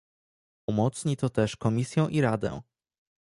[0.67, 2.61] Umocni to też Komisję i Radę